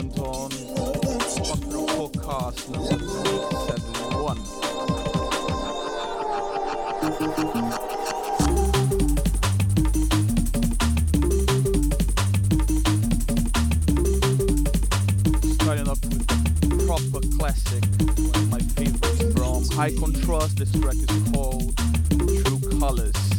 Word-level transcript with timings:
happened 0.00 0.18
on 0.20 0.50
Podcast 2.10 2.70
number 2.70 2.96
371. 2.96 4.60
High 19.80 19.94
Contrast. 19.94 20.58
This 20.58 20.72
track 20.72 20.94
is 20.94 21.32
called 21.32 21.76
True 21.78 22.78
Colors. 22.78 23.29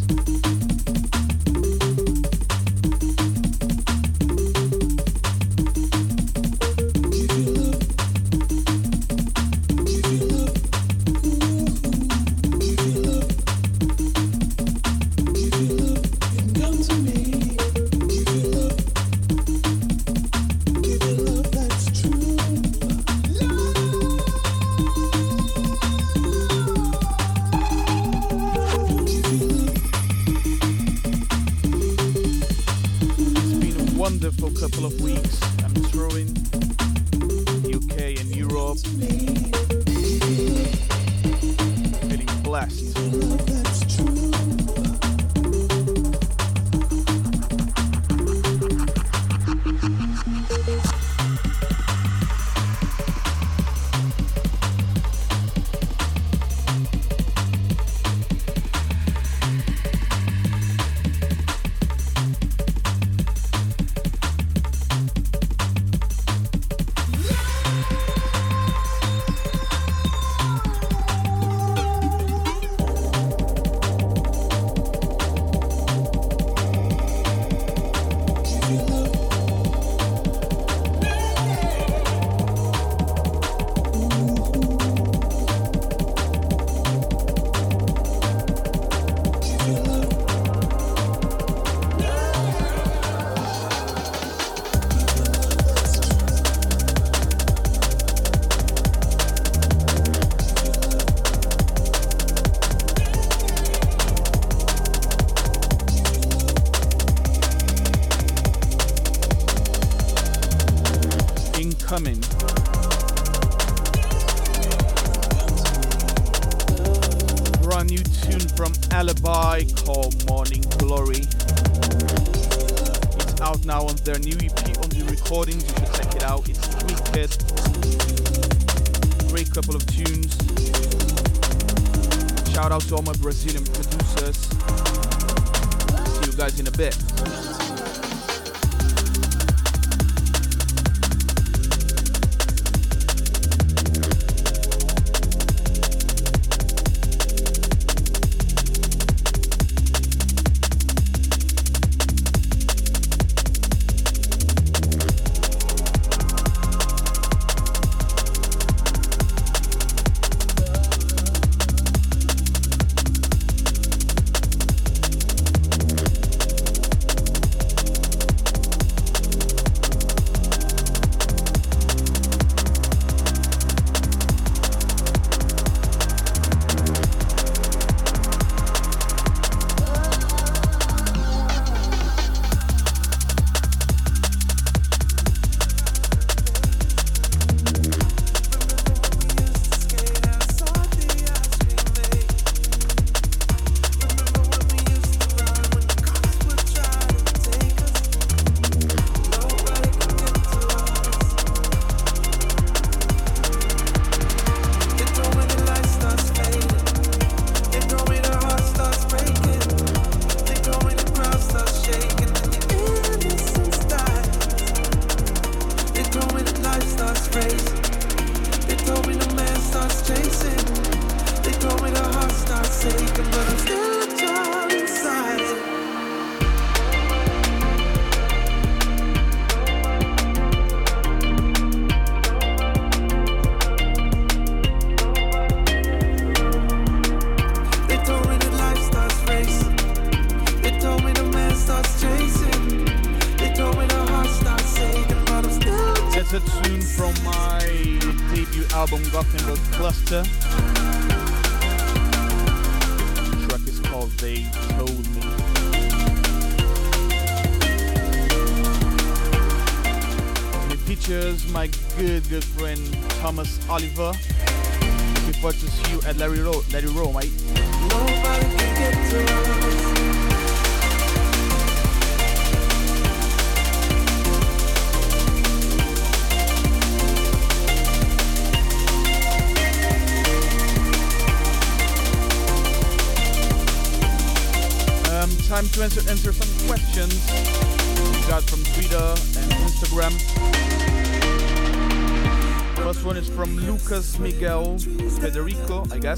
He 296.12 296.18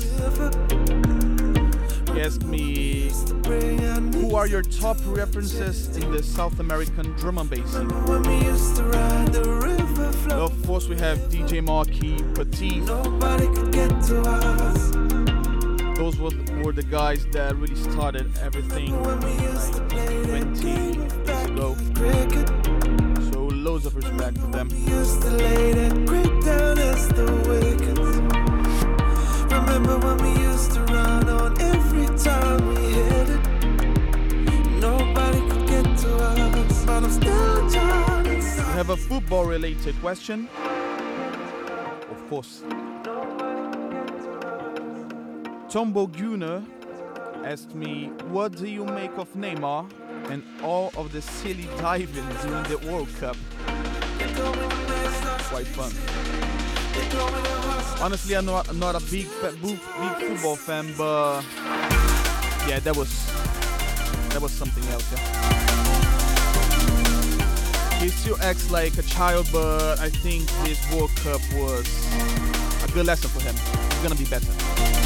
asked 2.20 2.44
me, 2.46 3.12
who 4.14 4.36
are 4.36 4.48
your 4.48 4.64
top 4.64 4.98
references 5.06 5.96
in 5.96 6.12
the 6.12 6.24
South 6.24 6.60
American 6.60 7.12
drum 7.12 7.38
and 7.38 7.48
bass 7.48 7.70
scene? 7.70 7.90
Well, 10.30 10.46
of 10.46 10.66
course, 10.66 10.88
we 10.88 10.98
have 10.98 11.20
DJ 11.30 11.64
Marky, 11.64 12.18
Patife. 12.34 12.88
Those 15.96 16.18
were, 16.18 16.32
were 16.64 16.72
the 16.74 16.82
guys 16.90 17.28
that 17.28 17.56
really 17.58 17.76
started 17.76 18.36
everything 18.40 19.00
like 19.04 19.22
20 19.22 19.42
years 19.44 19.70
ago. 21.52 21.76
So 23.32 23.46
loads 23.46 23.86
of 23.86 23.96
respect 23.96 24.40
for 24.40 24.48
them. 24.48 24.70
Remember 29.74 29.98
when 30.06 30.18
we 30.36 30.40
used 30.44 30.72
to 30.74 30.82
run 30.82 31.28
on 31.30 31.60
every 31.60 32.06
time 32.20 32.68
we 32.68 32.76
hit 32.76 33.30
it? 33.30 33.42
Nobody 34.80 35.40
could 35.50 35.68
get 35.68 35.98
to 35.98 36.16
us, 36.16 36.86
but 36.86 37.04
I'm 37.04 37.10
still. 37.10 37.80
I 38.70 38.76
have 38.76 38.92
a 38.92 38.96
football 38.96 39.46
related 39.46 40.00
question. 40.00 40.48
Of 42.12 42.30
course. 42.30 42.62
Tombo 45.70 46.06
Gunner 46.06 46.64
asked 47.44 47.74
me, 47.74 48.12
What 48.30 48.56
do 48.56 48.68
you 48.68 48.86
make 48.86 49.18
of 49.18 49.34
Neymar 49.34 49.90
and 50.30 50.44
all 50.62 50.92
of 50.96 51.12
the 51.12 51.22
silly 51.24 51.68
diving 51.80 52.30
during 52.44 52.64
the 52.66 52.78
World 52.92 53.10
Cup? 53.20 53.38
Quite 55.50 55.66
fun. 55.66 56.53
Honestly, 58.02 58.36
I'm 58.36 58.46
not, 58.46 58.76
not 58.76 58.96
a 58.96 59.00
big, 59.12 59.28
big 59.62 59.80
football 59.80 60.56
fan, 60.56 60.94
but 60.98 61.42
yeah, 62.68 62.80
that 62.80 62.96
was 62.96 63.10
that 64.30 64.42
was 64.42 64.52
something 64.52 64.84
else. 64.92 65.10
Yeah. 65.12 65.20
He 68.02 68.10
still 68.10 68.38
acts 68.42 68.70
like 68.72 68.98
a 68.98 69.04
child, 69.04 69.48
but 69.54 70.00
I 70.00 70.10
think 70.10 70.50
this 70.66 70.80
World 70.92 71.12
Cup 71.18 71.42
was 71.54 71.88
a 72.84 72.92
good 72.92 73.06
lesson 73.06 73.30
for 73.30 73.42
him. 73.42 73.56
He's 73.56 74.04
gonna 74.04 74.16
be 74.16 74.26
better. 74.26 75.03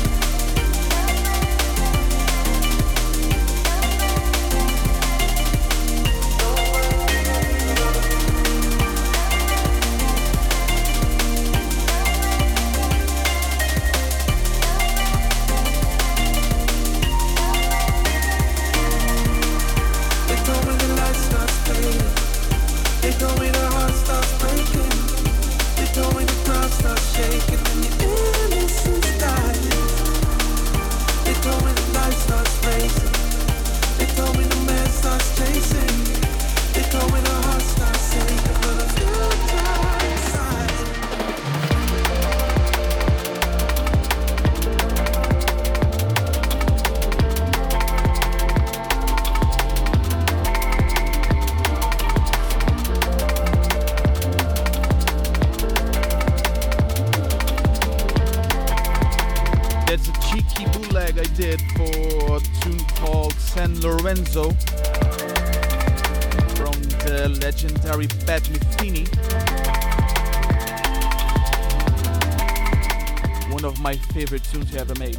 favorite 74.18 74.44
tunes 74.46 74.72
you 74.72 74.80
ever 74.80 74.96
made? 74.96 75.16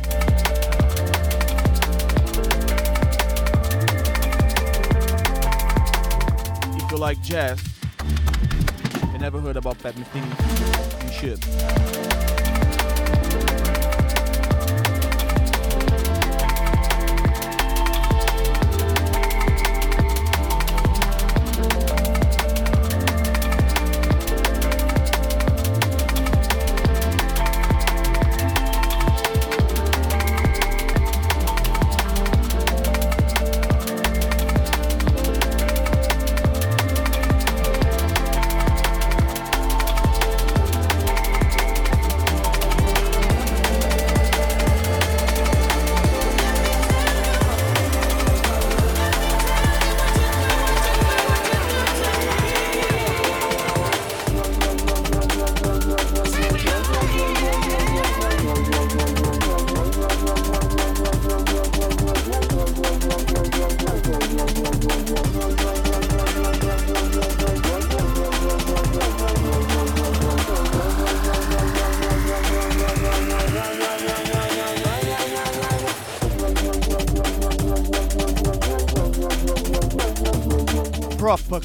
If 6.74 6.90
you 6.90 6.98
like 6.98 7.22
jazz, 7.22 7.62
you 9.12 9.18
never 9.20 9.38
heard 9.38 9.56
about 9.56 9.78
Pat 9.78 9.94
Metheny, 9.94 11.04
you 11.04 11.12
should. 11.12 11.38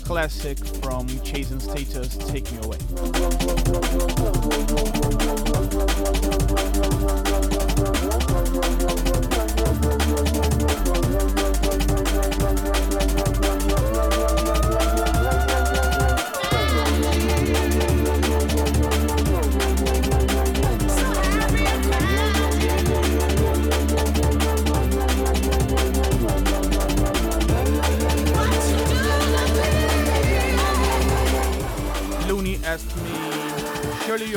Classic 0.04 0.58
from 0.84 1.08
Chasing 1.24 1.62
Status, 1.62 2.18
Take 2.18 2.52
Me 2.52 2.58
Away. 2.64 2.78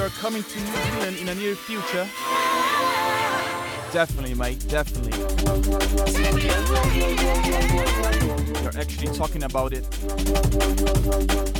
Coming 0.08 0.42
to 0.42 0.58
New 0.58 0.66
Zealand 0.66 1.18
in 1.18 1.26
the 1.26 1.34
near 1.34 1.54
future? 1.54 2.08
Definitely, 3.92 4.34
mate, 4.34 4.66
definitely. 4.68 5.12
We're 8.62 8.80
actually 8.80 9.14
talking 9.14 9.42
about 9.42 9.74
it, 9.74 9.82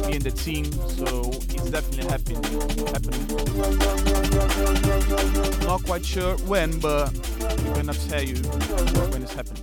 me 0.07 0.15
and 0.17 0.23
the 0.23 0.31
team, 0.35 0.73
so 0.73 1.29
it's 1.29 1.71
definitely 1.71 2.07
happening. 2.07 2.43
happening. 2.87 3.27
not 5.67 5.85
quite 5.85 6.07
sure 6.07 6.39
when, 6.47 6.81
but 6.81 7.13
we're 7.43 7.75
gonna 7.75 7.93
tell 7.93 8.23
you 8.23 8.37
when 9.11 9.23
it's 9.25 9.35
happening. 9.35 9.63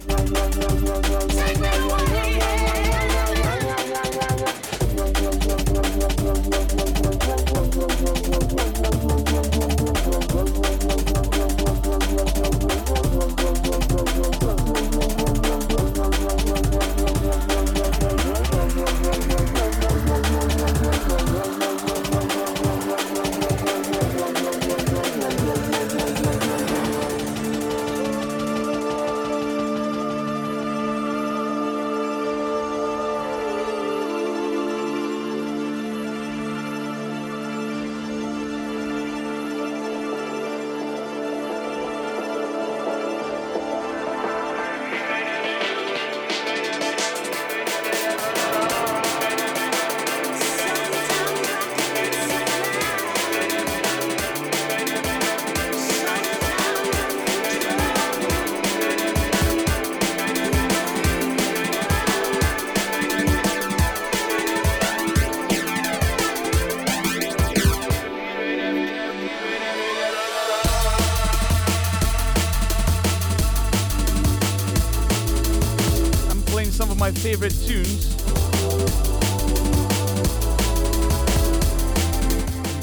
Tunes. 77.73 78.15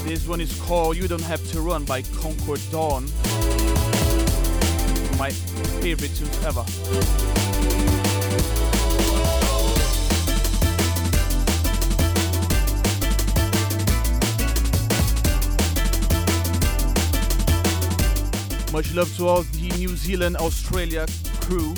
This 0.02 0.26
one 0.26 0.40
is 0.40 0.60
called 0.62 0.96
You 0.96 1.06
Don't 1.06 1.22
Have 1.22 1.48
to 1.52 1.60
Run 1.60 1.84
by 1.84 2.02
Concord 2.02 2.60
Dawn. 2.72 3.04
My 5.16 5.30
favorite 5.80 6.14
tunes 6.16 6.44
ever. 6.44 6.64
Much 18.72 18.94
love 18.94 19.16
to 19.16 19.28
all 19.28 19.42
the 19.42 19.68
New 19.78 19.94
Zealand, 19.94 20.36
Australia 20.36 21.06
crew. 21.40 21.74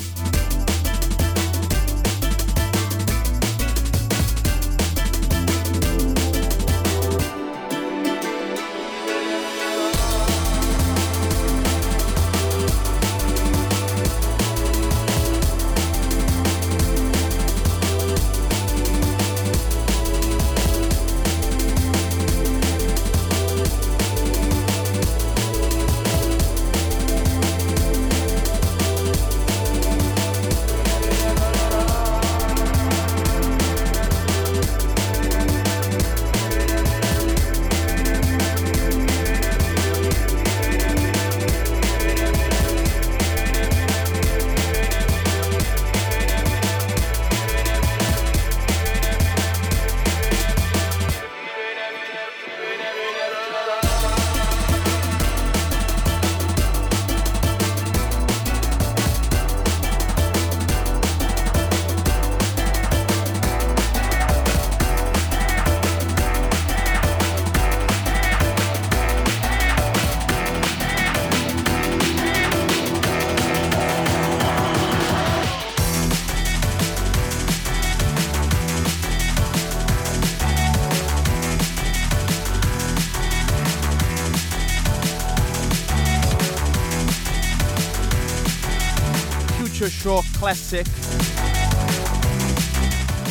Classic. 90.43 90.85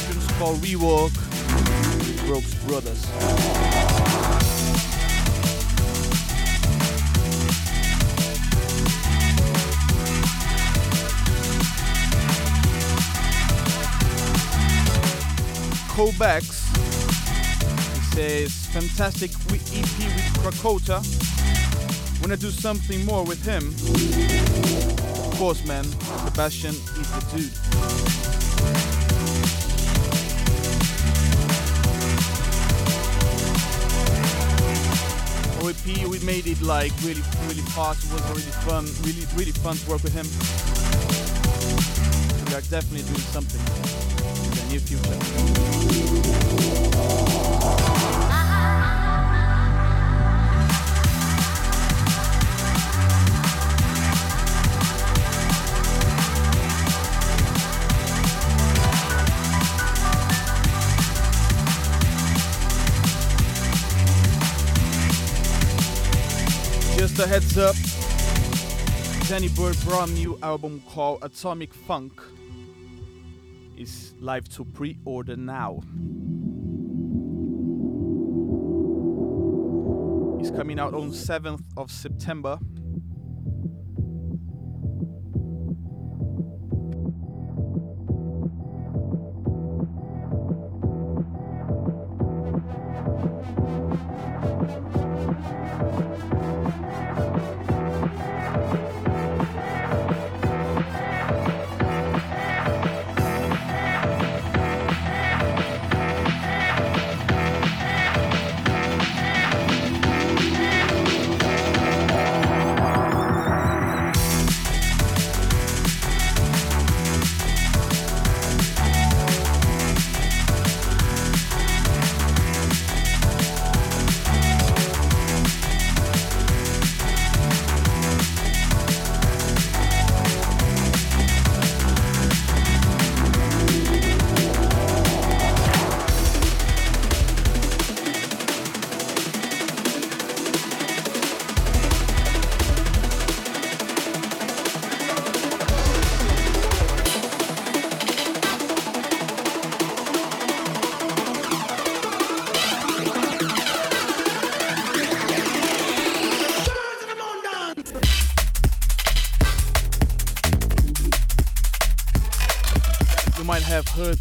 It's 0.08 0.32
called 0.38 0.56
Rework. 0.62 1.12
Brooks 2.24 2.54
Brothers. 2.64 3.04
Kobex 15.92 16.44
says 18.14 18.66
fantastic 18.68 19.32
EP 19.32 19.98
with 19.98 20.28
Krakota. 20.40 21.02
Wanna 22.22 22.38
do 22.38 22.50
something 22.50 23.04
more 23.04 23.22
with 23.26 23.44
him? 23.44 25.01
Course, 25.42 25.66
man. 25.66 25.82
Sebastian 26.24 26.70
is 26.70 27.10
the 27.10 27.20
dude. 27.34 27.50
OAP, 35.58 36.06
we 36.06 36.18
made 36.20 36.46
it 36.46 36.62
like 36.62 36.92
really, 37.02 37.22
really 37.48 37.62
fast. 37.74 38.04
It 38.04 38.12
was 38.12 38.22
really 38.30 38.52
fun, 38.62 38.86
really, 39.02 39.26
really 39.34 39.50
fun 39.50 39.76
to 39.78 39.90
work 39.90 40.04
with 40.04 40.14
him. 40.14 40.26
We 42.46 42.54
are 42.54 42.62
definitely 42.70 43.02
doing 43.02 43.26
something 43.32 43.60
in 44.44 44.50
the 44.54 44.64
near 44.70 44.78
future. 47.18 47.21
A 67.22 67.26
heads 67.28 67.56
up, 67.56 67.76
Danny 69.28 69.48
Byrd 69.50 69.78
brand 69.84 70.12
new 70.14 70.36
album 70.42 70.82
called 70.88 71.22
Atomic 71.22 71.72
Funk 71.72 72.20
is 73.76 74.14
live 74.18 74.48
to 74.48 74.64
pre-order 74.64 75.36
now. 75.36 75.82
It's 80.40 80.50
coming 80.50 80.80
out 80.80 80.94
on 80.94 81.12
7th 81.12 81.62
of 81.76 81.92
September. 81.92 82.58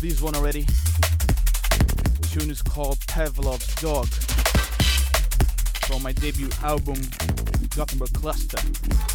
This 0.02 0.20
one 0.20 0.36
already. 0.36 0.62
The 0.62 2.30
tune 2.32 2.50
is 2.50 2.64
called 2.64 2.98
Pavlov's 3.02 3.76
Dog 3.76 4.08
from 5.86 6.02
my 6.02 6.12
debut 6.12 6.50
album 6.64 6.96
Gothenburg 7.76 8.12
Cluster. 8.14 9.11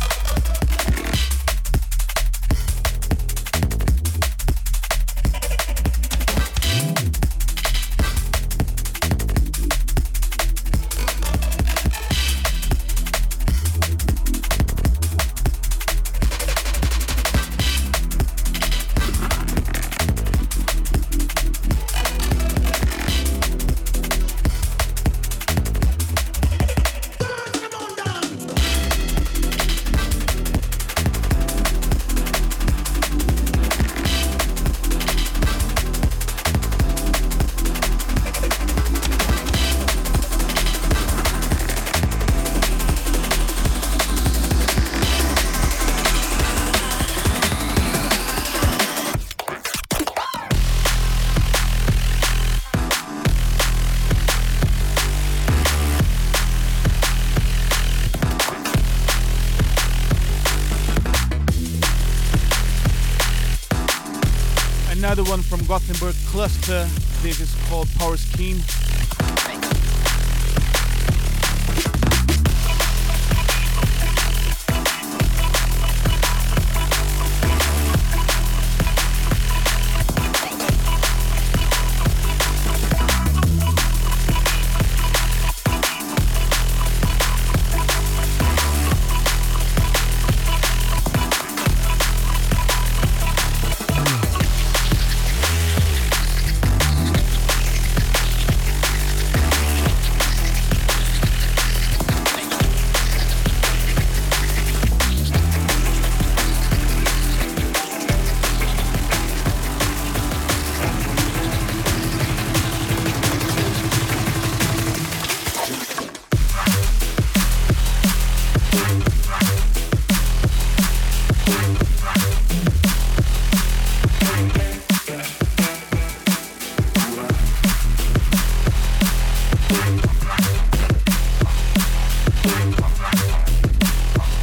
Cluster. 66.37 66.87
This 67.23 67.41
is 67.41 67.55
called 67.67 67.89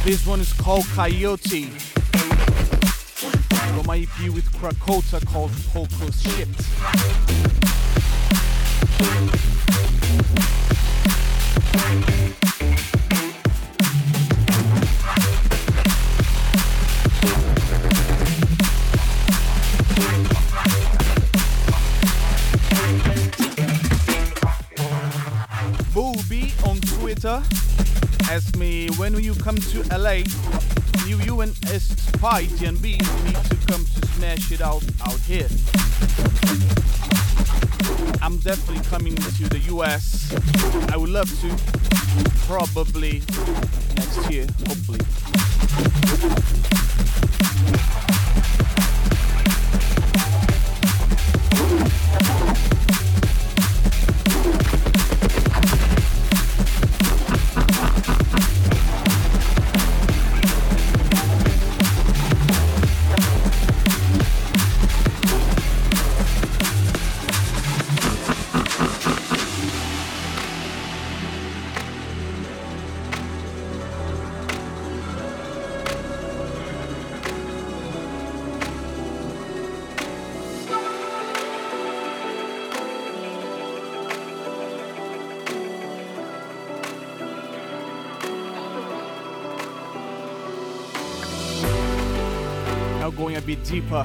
Power 0.04 0.38
is 0.38 0.52
called 0.52 0.84
Coyote. 0.88 1.64
From 3.72 3.86
my 3.86 4.00
EP 4.00 4.28
with 4.34 4.44
Krakota 4.52 5.24
called 5.26 5.50
Polko 5.72 6.12
Shit. 6.12 6.48
When 29.14 29.24
you 29.24 29.34
come 29.34 29.56
to 29.56 29.82
LA 29.96 30.22
you, 31.06 31.18
you 31.20 31.40
and 31.42 31.54
Spy 31.56 32.44
TNB 32.44 32.82
need 32.82 33.34
to 33.34 33.66
come 33.66 33.84
to 33.84 34.06
smash 34.08 34.50
it 34.50 34.60
out 34.60 34.82
out 35.02 35.20
here. 35.20 35.48
I'm 38.22 38.38
definitely 38.38 38.82
coming 38.84 39.14
to 39.14 39.48
the 39.48 39.58
US. 39.74 40.32
I 40.90 40.96
would 40.96 41.10
love 41.10 41.28
to. 41.40 41.48
Probably 42.46 43.22
next 43.96 44.30
year, 44.30 44.46
hopefully. 44.66 45.00
Deeper. 93.74 94.04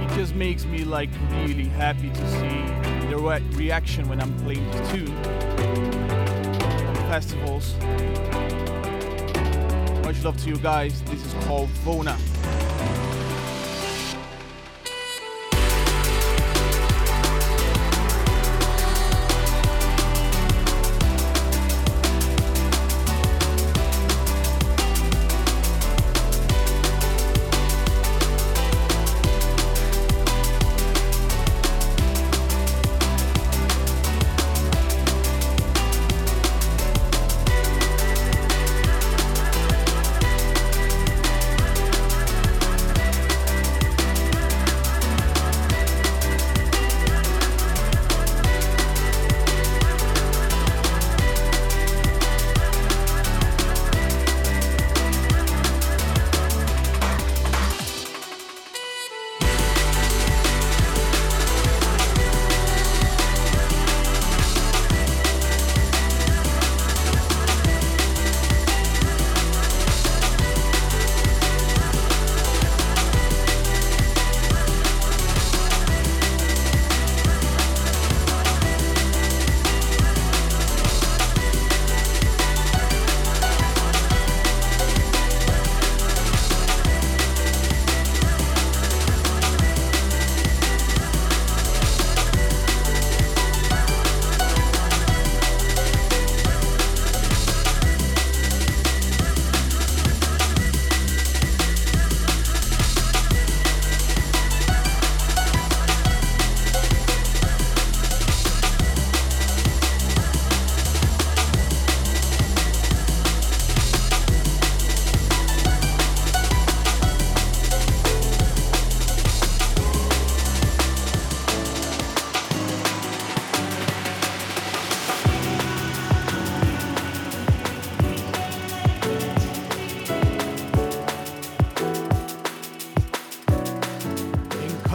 It 0.00 0.16
just 0.16 0.34
makes 0.34 0.64
me 0.64 0.82
like 0.82 1.10
really 1.30 1.68
happy 1.68 2.08
to 2.08 2.30
see 2.30 3.08
the 3.10 3.18
re- 3.18 3.42
reaction 3.52 4.08
when 4.08 4.18
I'm 4.18 4.34
playing 4.38 4.70
the 4.70 4.78
tune 4.88 5.14
festivals. 7.10 7.74
Much 10.04 10.24
love 10.24 10.42
to 10.44 10.48
you 10.48 10.56
guys. 10.56 11.02
This 11.02 11.22
is 11.22 11.34
called 11.44 11.68
Vona. 11.84 12.37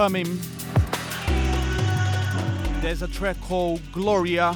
Forthcoming. 0.03 0.37
There's 2.81 3.03
a 3.03 3.07
track 3.07 3.39
called 3.39 3.81
Gloria 3.93 4.53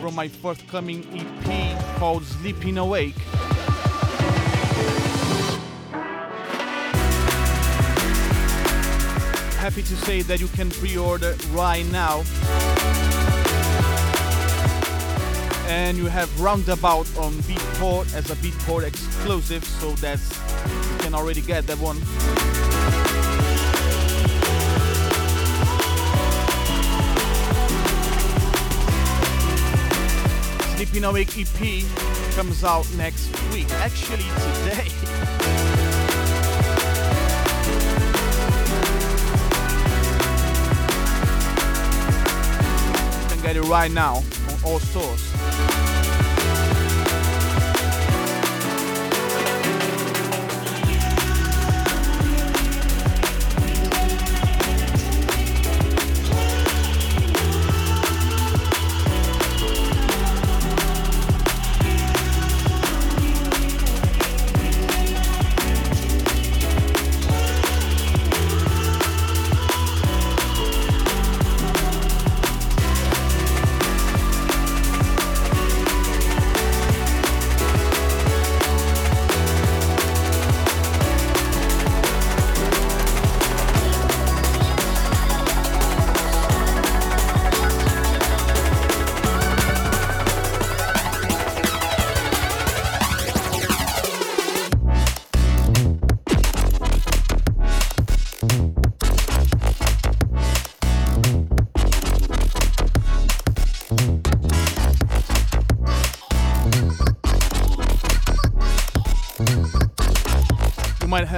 from 0.00 0.14
my 0.14 0.28
forthcoming 0.28 1.04
EP 1.12 1.98
called 1.98 2.24
Sleeping 2.24 2.78
Awake. 2.78 3.18
Happy 9.58 9.82
to 9.82 9.96
say 9.96 10.22
that 10.22 10.40
you 10.40 10.48
can 10.48 10.70
pre-order 10.70 11.36
right 11.50 11.84
now. 11.92 12.22
And 15.68 15.98
you 15.98 16.06
have 16.06 16.30
Roundabout 16.40 17.14
on 17.18 17.34
Beatport 17.42 18.14
as 18.14 18.30
a 18.30 18.36
Beatport 18.36 18.84
exclusive, 18.84 19.64
so 19.64 19.90
that's 19.96 20.30
you 20.92 20.98
can 20.98 21.14
already 21.14 21.42
get 21.42 21.66
that 21.66 21.78
one. 21.78 22.71
Sleeping 30.82 31.04
Awake 31.04 31.38
EP 31.38 31.84
comes 32.34 32.64
out 32.64 32.92
next 32.94 33.30
week, 33.52 33.70
actually 33.74 34.24
today. 34.24 34.84
you 43.22 43.28
can 43.28 43.40
get 43.42 43.54
it 43.54 43.62
right 43.68 43.92
now 43.92 44.16
on 44.16 44.24
all 44.64 44.80
stores. 44.80 45.91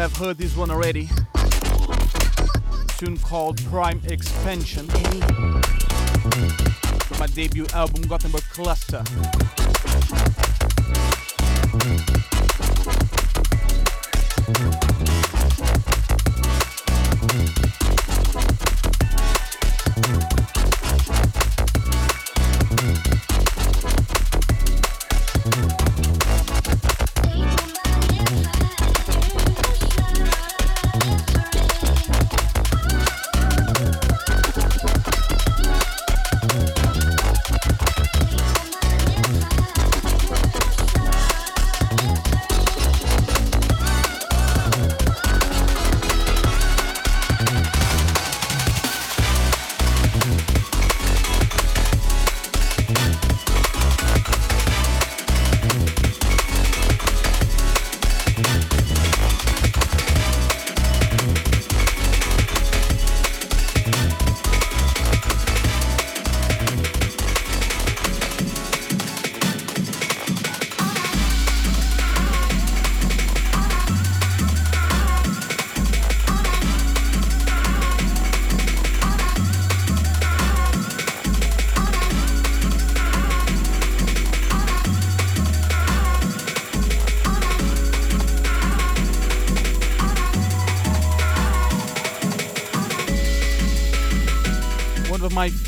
Have 0.04 0.16
heard 0.18 0.36
this 0.36 0.54
one 0.54 0.70
already. 0.70 1.08
Tune 2.98 3.16
called 3.16 3.58
Prime 3.64 4.02
Expansion. 4.04 4.86
From 7.00 7.18
my 7.18 7.26
debut 7.28 7.64
album 7.72 8.02
Gothenburg 8.02 8.42
Cluster. 8.52 9.02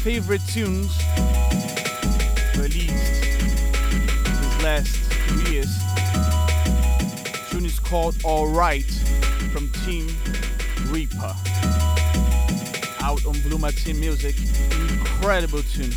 Favorite 0.06 0.46
tunes 0.46 1.02
released 2.56 3.22
these 3.24 4.62
last 4.62 5.12
two 5.26 5.52
years. 5.52 5.78
The 7.32 7.46
tune 7.50 7.66
is 7.66 7.80
called 7.80 8.14
Alright 8.24 8.88
from 9.52 9.68
Team 9.84 10.06
Reaper. 10.90 11.34
Out 13.00 13.26
on 13.26 13.32
Blue 13.40 13.58
Team 13.58 13.98
Music. 13.98 14.36
Incredible 14.90 15.62
tune. 15.62 15.92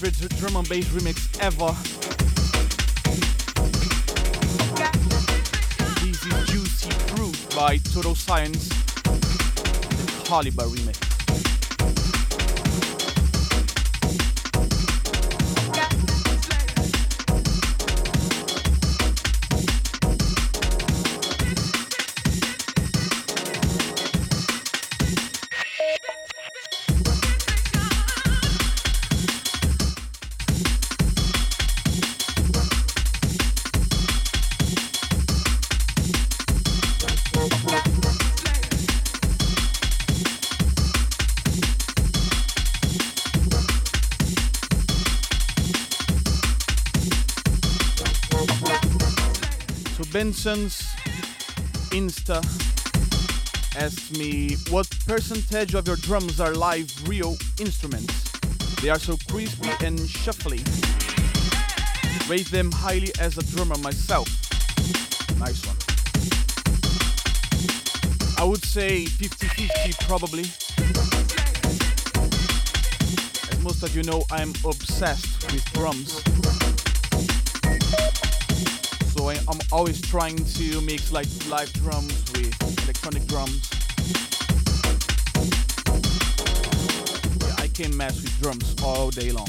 Favorite 0.00 0.38
drum 0.38 0.56
and 0.56 0.66
bass 0.66 0.86
remix 0.86 1.28
ever. 1.42 1.76
This 6.00 6.24
is 6.24 6.50
Juicy 6.50 6.90
Fruit 7.14 7.54
by 7.54 7.76
Total 7.76 8.14
Science, 8.14 8.70
the 8.70 10.22
Calibre 10.24 10.64
remix. 10.64 11.09
Benson's 50.20 50.82
Insta 51.96 52.44
asked 53.74 54.18
me 54.18 54.54
what 54.68 54.86
percentage 55.06 55.74
of 55.74 55.86
your 55.86 55.96
drums 55.96 56.38
are 56.38 56.52
live 56.52 56.92
real 57.08 57.38
instruments. 57.58 58.30
They 58.82 58.90
are 58.90 58.98
so 58.98 59.16
crispy 59.30 59.70
and 59.82 59.98
shuffly. 59.98 60.60
Rate 62.28 62.50
them 62.50 62.70
highly 62.70 63.12
as 63.18 63.38
a 63.38 63.44
drummer 63.56 63.78
myself. 63.78 64.28
Nice 65.38 65.64
one. 65.64 65.78
I 68.36 68.44
would 68.44 68.62
say 68.62 69.06
50-50 69.06 70.06
probably. 70.06 70.44
As 73.50 73.58
most 73.62 73.82
of 73.82 73.96
you 73.96 74.02
know, 74.02 74.22
I'm 74.30 74.52
obsessed 74.66 75.50
with 75.50 75.64
drums 75.72 76.22
so 79.34 79.42
I, 79.48 79.52
am 79.52 79.60
always 79.72 80.00
trying 80.00 80.36
to 80.36 80.80
mix 80.80 81.12
like 81.12 81.28
live 81.48 81.72
drums 81.74 82.14
with 82.32 82.84
electronic 82.84 83.26
drums. 83.26 83.70
Yeah, 87.40 87.54
I 87.58 87.68
can 87.68 87.96
mess 87.96 88.22
with 88.22 88.40
drums 88.40 88.74
all 88.82 89.10
day 89.10 89.30
long. 89.32 89.48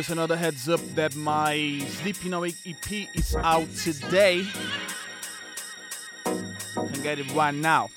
Just 0.00 0.12
another 0.12 0.34
heads 0.38 0.66
up 0.66 0.80
that 0.94 1.14
my 1.14 1.78
Sleeping 1.86 2.32
Awake 2.32 2.56
EP 2.64 3.14
is 3.14 3.36
out 3.36 3.68
today. 3.76 4.46
You 6.26 6.44
can 6.74 7.02
get 7.02 7.18
it 7.18 7.30
right 7.34 7.52
now. 7.52 7.90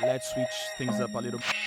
Let's 0.00 0.32
switch 0.32 0.46
things 0.78 1.00
up 1.00 1.16
a 1.16 1.18
little 1.18 1.40
bit. 1.40 1.65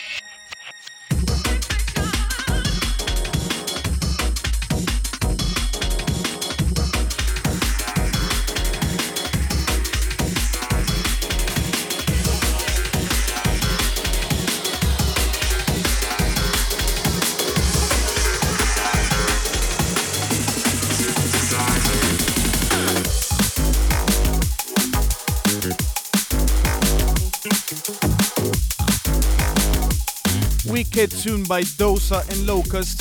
Wicked 30.99 31.17
tune 31.17 31.43
by 31.45 31.61
Dossa 31.61 32.27
and 32.27 32.45
Locuzzed. 32.45 32.97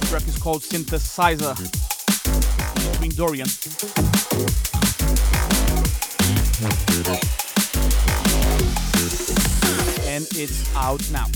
The 0.00 0.06
track 0.08 0.28
is 0.28 0.36
called 0.36 0.60
Synthesizer, 0.60 1.56
featuring 2.92 3.12
Dorian. 3.12 3.48
And 10.06 10.26
it's 10.36 10.76
out 10.76 11.00
now. 11.10 11.28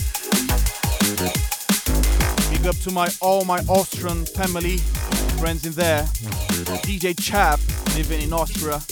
Big 2.51 2.67
up 2.67 2.77
to 2.81 2.91
my 2.91 3.09
all 3.23 3.47
my 3.47 3.61
Austrian 3.61 4.27
family, 4.27 4.77
friends 5.39 5.65
in 5.65 5.73
there. 5.73 6.03
DJ 6.85 7.19
Chap 7.19 7.61
living 7.97 8.21
in 8.21 8.35
Austria. 8.35 8.83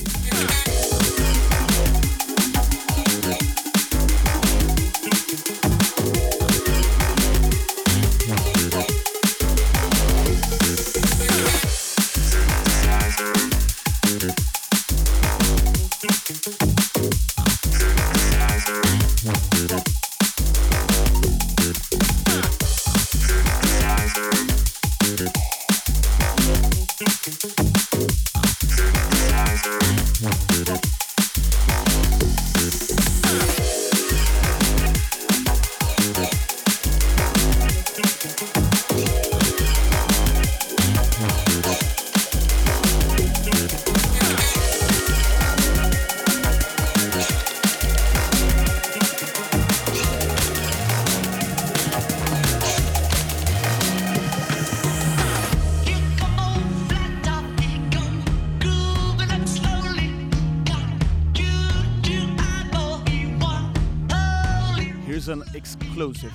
Exclusive. 65.99 66.33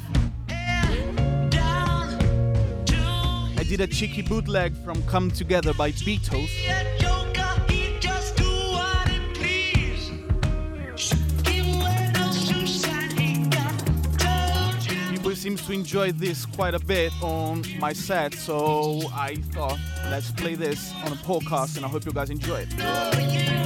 I 3.57 3.63
did 3.65 3.79
a 3.79 3.87
cheeky 3.87 4.21
bootleg 4.21 4.75
from 4.83 5.01
Come 5.03 5.31
Together 5.31 5.73
by 5.73 5.91
Beatles. 5.91 6.49
People 15.09 15.35
seem 15.35 15.55
to 15.55 15.71
enjoy 15.71 16.11
this 16.11 16.45
quite 16.45 16.73
a 16.73 16.79
bit 16.79 17.13
on 17.21 17.63
my 17.79 17.93
set, 17.93 18.33
so 18.33 18.99
I 19.13 19.35
thought 19.53 19.79
let's 20.09 20.31
play 20.31 20.55
this 20.55 20.93
on 21.05 21.13
a 21.13 21.15
podcast 21.15 21.77
and 21.77 21.85
I 21.85 21.87
hope 21.87 22.05
you 22.05 22.11
guys 22.11 22.29
enjoy 22.29 22.65
it. 22.67 23.62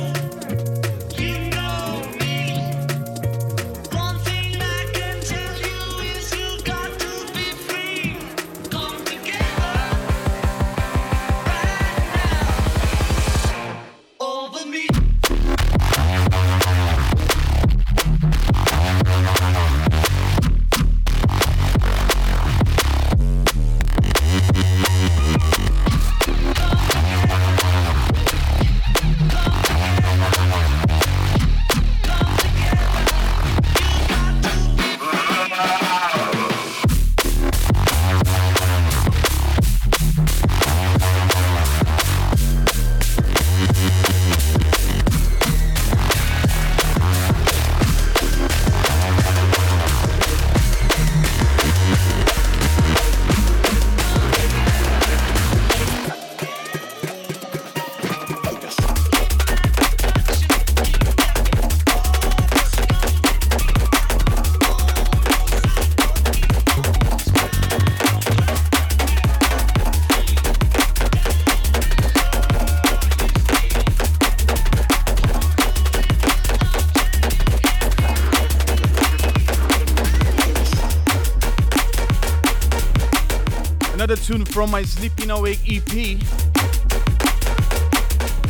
Another 84.08 84.24
tune 84.24 84.46
from 84.46 84.72
my 84.72 84.84
Sleeping 84.84 85.32
Awake 85.32 85.60
EP. 85.68 85.84
The 85.84 86.18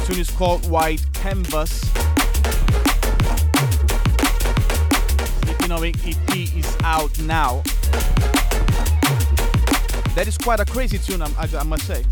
tune 0.06 0.20
is 0.20 0.30
called 0.30 0.70
White 0.70 1.04
Canvas. 1.14 1.80
Sleeping 5.42 5.72
Awake 5.72 5.98
EP 6.06 6.36
is 6.36 6.78
out 6.84 7.20
now. 7.22 7.64
That 10.14 10.26
is 10.28 10.38
quite 10.38 10.60
a 10.60 10.66
crazy 10.66 11.00
tune, 11.00 11.24
I, 11.24 11.32
I, 11.40 11.48
I 11.58 11.64
must 11.64 11.88
say. 11.88 12.04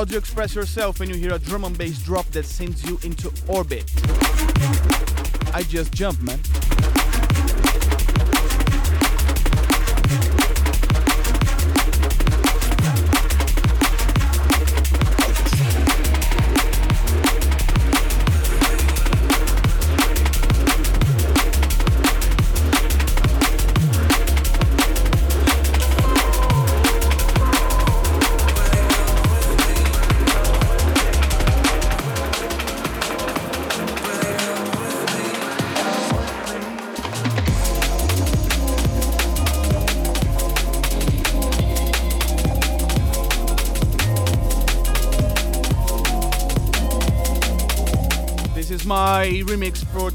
How 0.00 0.04
do 0.06 0.12
you 0.12 0.18
express 0.18 0.54
yourself 0.54 0.98
when 0.98 1.10
you 1.10 1.14
hear 1.16 1.34
a 1.34 1.38
drum 1.38 1.62
and 1.62 1.76
bass 1.76 2.02
drop 2.02 2.24
that 2.30 2.46
sends 2.46 2.82
you 2.88 2.98
into 3.02 3.30
orbit? 3.46 3.84
I 5.52 5.62
just 5.68 5.92
jump, 5.92 6.22
man. 6.22 6.40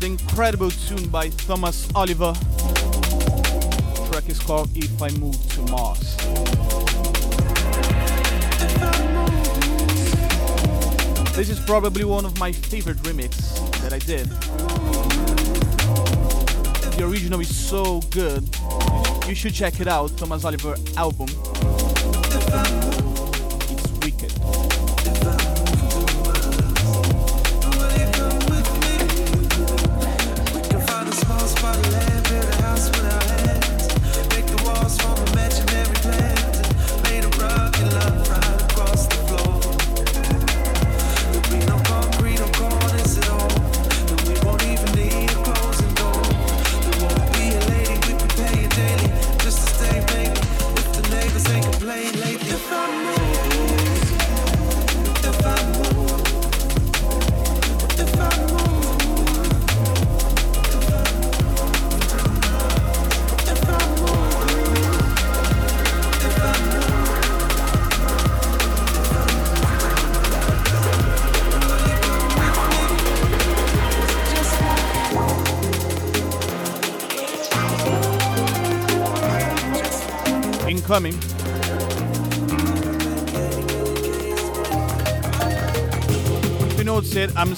Incredible 0.06 0.70
tune 0.70 1.08
by 1.10 1.30
Thomas 1.30 1.88
Oliver. 1.96 2.32
The 2.34 4.08
track 4.12 4.30
is 4.30 4.40
called 4.40 4.70
If 4.76 5.02
I 5.02 5.10
Move 5.12 5.36
to 5.54 5.62
Mars. 5.72 6.16
This 11.36 11.50
is 11.50 11.60
probably 11.60 12.06
one 12.06 12.24
of 12.24 12.38
my 12.40 12.52
favorite 12.52 12.98
remix 12.98 13.36
that 13.82 13.94
I 13.94 14.00
did. 14.00 14.30
The 16.94 17.04
original 17.06 17.40
is 17.40 17.54
so 17.54 18.02
good. 18.12 18.48
You 19.28 19.34
should 19.34 19.54
check 19.54 19.82
it 19.82 19.88
out, 19.88 20.16
Thomas 20.18 20.46
Oliver 20.46 20.76
album. 20.98 21.28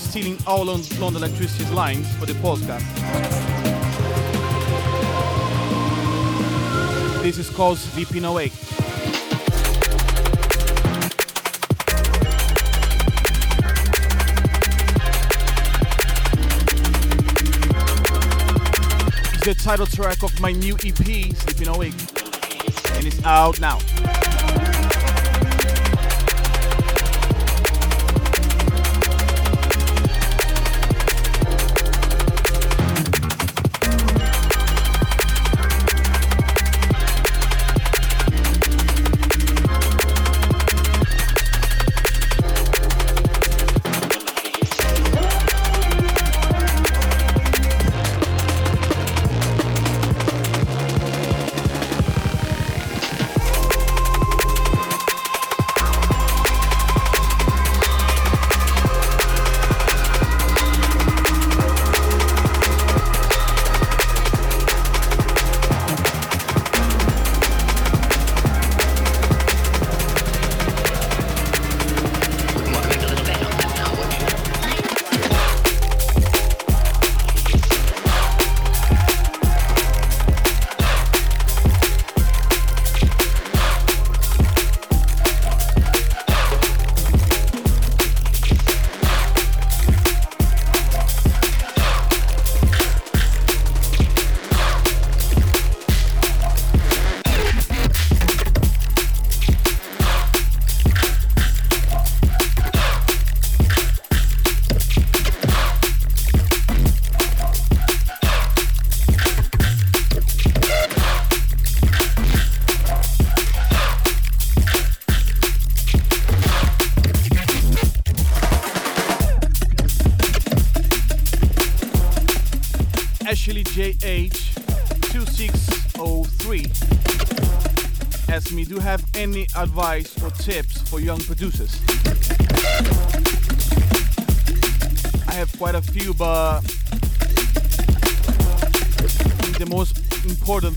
Stealing 0.09 0.37
all 0.47 0.69
on 0.69 0.81
London 0.99 1.21
Elektricity 1.21 1.71
lines 1.73 2.11
for 2.15 2.25
the 2.25 2.33
podcast. 2.33 2.83
This 7.21 7.37
is 7.37 7.49
called 7.49 7.77
Sleeping 7.77 8.25
Awake. 8.25 8.53
It's 19.33 19.45
the 19.45 19.55
title 19.61 19.85
track 19.85 20.23
of 20.23 20.39
my 20.39 20.51
new 20.51 20.75
EP, 20.83 21.35
Sleeping 21.35 21.67
Awake 21.67 21.93
and 22.97 23.05
it's 23.05 23.23
out 23.23 23.59
now. 23.59 23.77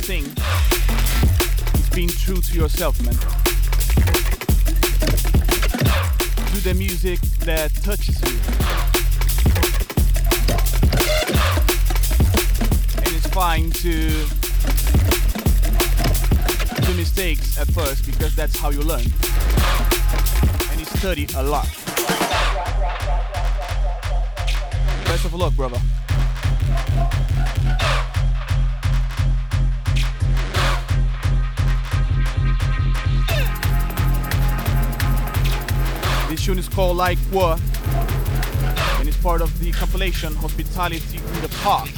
Thing 0.01 0.24
is 1.78 1.90
being 1.90 2.09
true 2.09 2.40
to 2.40 2.55
yourself, 2.55 3.01
man. 3.05 3.14
Do 6.53 6.61
the 6.61 6.74
music 6.74 7.20
that 7.40 7.72
touches 7.82 8.20
you. 8.22 8.36
And 12.98 13.16
it's 13.16 13.26
fine 13.28 13.70
to 13.70 14.11
do 16.86 16.96
mistakes 16.96 17.59
at 17.59 17.68
first 17.68 18.07
because 18.07 18.34
that's 18.34 18.59
how 18.59 18.70
you 18.70 18.80
learn. 18.80 19.05
And 20.70 20.80
you 20.80 20.86
study 20.86 21.26
a 21.36 21.42
lot. 21.42 21.68
Best 25.05 25.24
of 25.24 25.34
luck, 25.34 25.55
brother. 25.55 25.80
Tune 36.51 36.59
is 36.59 36.68
called 36.68 36.96
Like 36.96 37.18
What 37.30 37.61
and 38.98 39.09
it's 39.09 39.16
part 39.18 39.40
of 39.40 39.57
the 39.61 39.70
compilation 39.70 40.34
Hospitality 40.34 41.18
in 41.18 41.42
the 41.42 41.48
Park. 41.62 41.88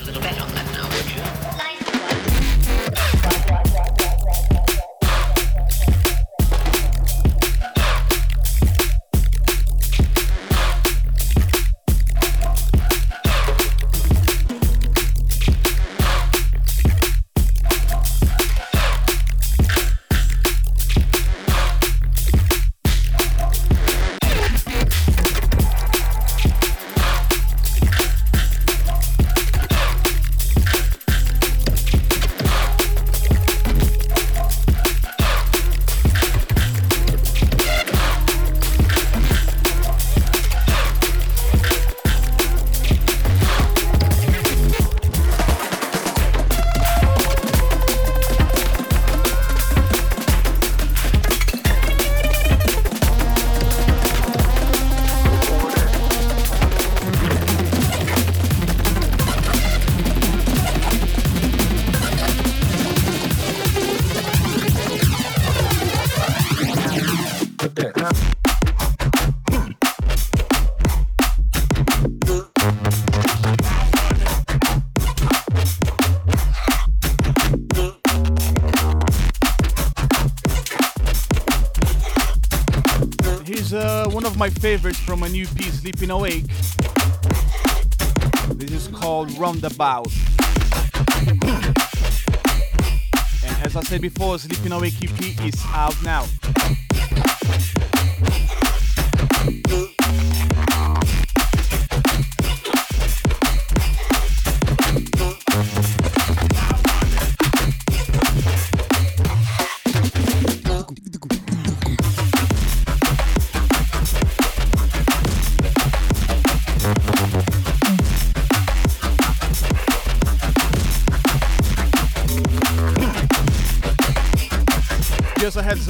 My 84.37 84.51
favorites 84.51 84.99
from 84.99 85.23
a 85.23 85.29
new 85.29 85.47
piece, 85.47 85.81
Sleeping 85.81 86.11
Awake. 86.11 86.45
This 88.55 88.71
is 88.73 88.89
called 88.89 89.31
Roundabout. 89.39 90.07
and 93.45 93.63
as 93.63 93.77
I 93.77 93.83
said 93.83 94.01
before, 94.01 94.39
Sleeping 94.39 94.73
Awake 94.73 94.95
EP 95.03 95.45
is 95.45 95.61
out 95.73 96.01
now. 96.03 96.27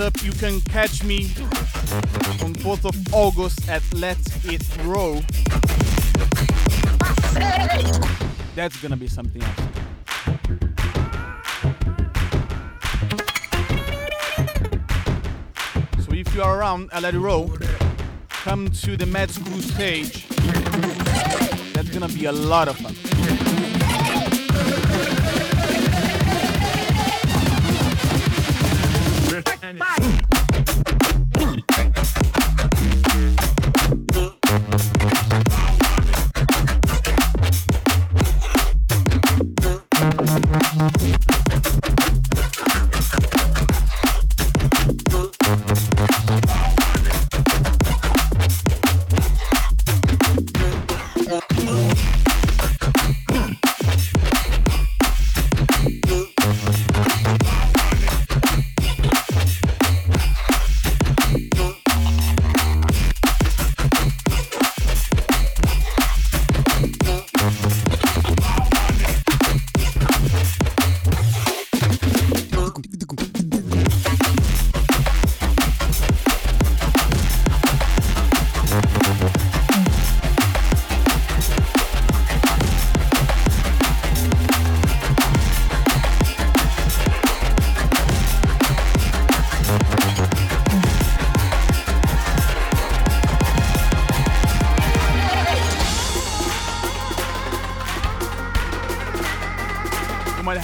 Up, 0.02 0.22
you 0.24 0.32
can 0.32 0.60
catch 0.62 1.04
me 1.04 1.26
on 2.42 2.54
4th 2.54 2.84
of 2.84 3.14
August 3.14 3.68
at 3.68 3.82
Let 3.94 4.18
It 4.44 4.66
Roll. 4.82 5.22
That's 8.56 8.76
gonna 8.82 8.96
be 8.96 9.06
something 9.06 9.40
else. 9.40 9.60
So 16.04 16.12
if 16.12 16.34
you 16.34 16.42
are 16.42 16.58
around 16.58 16.90
at 16.92 17.02
Let 17.02 17.14
It 17.14 17.20
Roll, 17.20 17.56
come 18.28 18.70
to 18.70 18.96
the 18.96 19.06
Med 19.06 19.30
School 19.30 19.60
stage. 19.60 20.26
That's 21.74 21.90
gonna 21.90 22.08
be 22.08 22.24
a 22.24 22.32
lot 22.32 22.66
of 22.66 22.76
fun. 22.76 22.91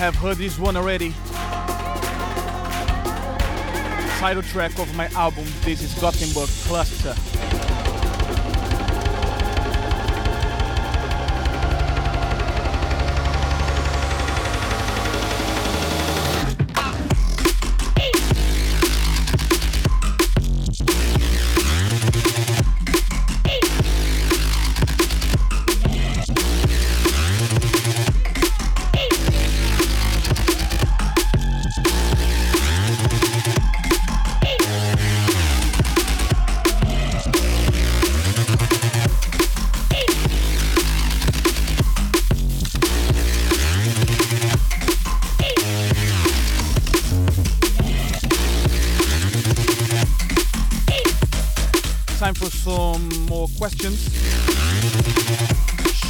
Have 0.08 0.16
heard 0.16 0.38
this 0.38 0.58
one 0.58 0.74
already. 0.74 1.12
Title 4.18 4.42
track 4.42 4.78
of 4.78 4.96
my 4.96 5.06
album, 5.08 5.44
this 5.60 5.82
is 5.82 5.92
Gothenburg 6.00 6.48
Cluster. 6.66 7.14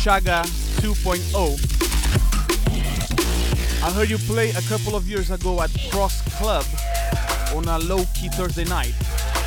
Shaga 0.09 0.43
2.0. 0.81 1.61
I 3.85 3.91
heard 3.91 4.09
you 4.09 4.17
play 4.17 4.49
a 4.53 4.63
couple 4.63 4.97
of 4.97 5.07
years 5.07 5.31
ago 5.31 5.61
at 5.61 5.71
Cross 5.91 6.23
Club 6.39 6.65
on 7.55 7.69
a 7.69 7.79
low-key 7.81 8.31
Thursday 8.31 8.65
night. 8.65 8.95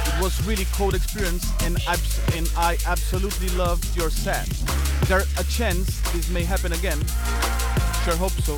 It 0.05 0.21
was 0.21 0.39
really 0.45 0.67
cool 0.71 0.93
experience 0.93 1.51
and, 1.63 1.79
abs- 1.87 2.21
and 2.35 2.47
I 2.55 2.77
absolutely 2.85 3.49
loved 3.57 3.97
your 3.97 4.11
set. 4.11 4.47
Is 4.47 5.09
there 5.09 5.23
a 5.39 5.43
chance 5.45 5.99
this 6.11 6.29
may 6.29 6.43
happen 6.43 6.73
again? 6.73 6.99
Sure 8.05 8.15
hope 8.17 8.37
so. 8.45 8.57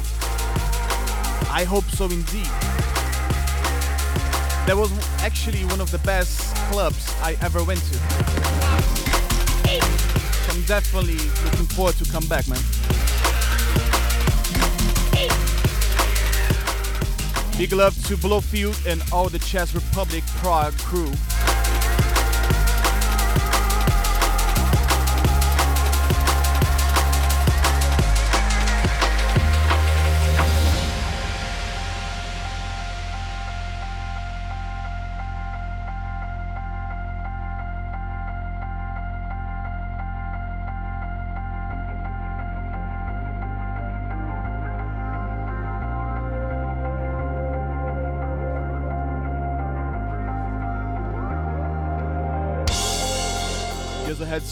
I 1.49 1.63
hope 1.63 1.85
so 1.85 2.03
indeed. 2.03 2.51
That 4.67 4.75
was 4.75 4.91
actually 5.21 5.63
one 5.67 5.79
of 5.79 5.89
the 5.89 5.99
best 5.99 6.53
clubs 6.69 7.15
I 7.21 7.37
ever 7.41 7.63
went 7.63 7.79
to. 7.79 9.02
Definitely 10.66 11.18
looking 11.43 11.66
forward 11.68 11.95
to 11.95 12.05
come 12.09 12.26
back, 12.28 12.47
man. 12.47 12.59
Big 17.57 17.74
love 17.74 17.93
to 18.07 18.16
Blowfield 18.16 18.86
and 18.88 19.03
all 19.11 19.30
the 19.30 19.39
Czech 19.39 19.74
Republic 19.74 20.24
Prague 20.38 20.74
crew. 20.78 21.11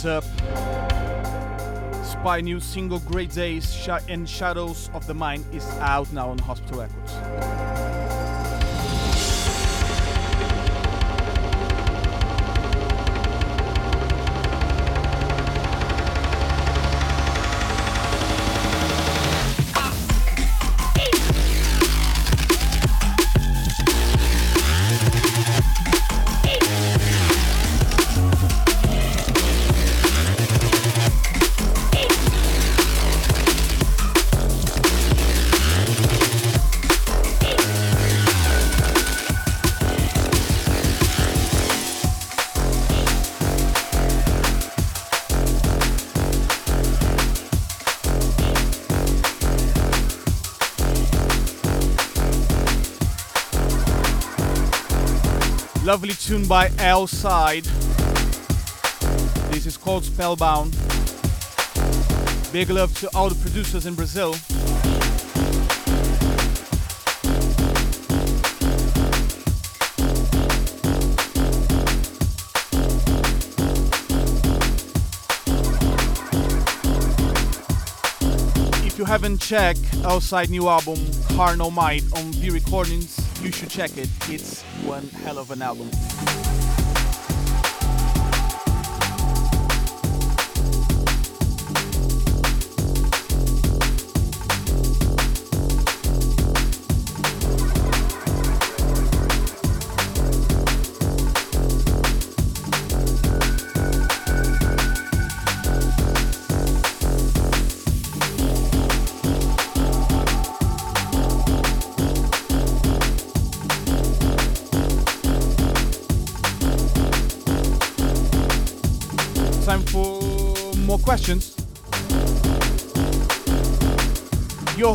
Heads 0.01 0.05
up. 0.05 0.23
Spy 2.03 2.41
new 2.41 2.59
single 2.59 2.99
Great 2.99 3.31
Days 3.31 3.87
and 4.09 4.27
Shadows 4.27 4.89
of 4.93 5.05
the 5.05 5.13
Mind 5.13 5.45
is 5.53 5.67
out 5.79 6.11
now 6.11 6.29
on 6.29 6.39
Hospital 6.39 6.79
Records. 6.79 7.70
Lovely 55.83 56.13
tune 56.13 56.47
by 56.47 56.69
L 56.77 57.07
Side. 57.07 57.63
This 59.51 59.65
is 59.65 59.77
called 59.77 60.03
Spellbound. 60.05 60.71
Big 62.53 62.69
love 62.69 62.93
to 62.99 63.09
all 63.15 63.29
the 63.29 63.35
producers 63.41 63.87
in 63.87 63.95
Brazil. 63.95 64.35
If 78.85 78.97
you 78.97 79.05
haven't 79.05 79.41
checked 79.41 79.79
L-Side 80.03 80.49
new 80.51 80.69
album 80.69 80.99
Carnal 81.35 81.71
Might 81.71 82.03
on 82.15 82.33
V 82.33 82.51
Recordings, 82.51 83.20
you 83.43 83.51
should 83.51 83.69
check 83.69 83.97
it. 83.97 84.09
It's 84.29 84.61
one 84.85 85.07
hell 85.23 85.39
of 85.39 85.51
an 85.51 85.61
album. 85.61 85.89